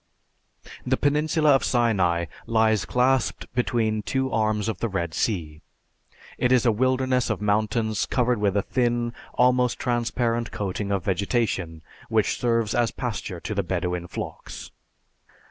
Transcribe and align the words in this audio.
The 0.83 0.97
Peninsula 0.97 1.51
of 1.51 1.63
Sinai 1.63 2.25
lies 2.47 2.85
clasped 2.85 3.45
between 3.53 4.01
two 4.01 4.31
arms 4.31 4.67
of 4.67 4.79
the 4.79 4.89
Red 4.89 5.13
Sea. 5.13 5.61
It 6.39 6.51
is 6.51 6.65
a 6.65 6.71
wilderness 6.71 7.29
of 7.29 7.39
mountains 7.39 8.07
covered 8.07 8.39
with 8.41 8.57
a 8.57 8.63
thin, 8.63 9.13
almost 9.35 9.77
transparent 9.77 10.51
coating 10.51 10.91
of 10.91 11.03
vegetation 11.05 11.83
which 12.09 12.39
serves 12.39 12.73
as 12.73 12.89
pasture 12.89 13.39
to 13.41 13.53
the 13.53 13.61
Bedouin 13.61 14.07
flocks. 14.07 14.71